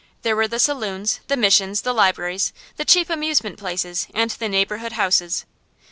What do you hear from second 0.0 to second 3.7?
There were the saloons, the missions, the libraries, the cheap amusement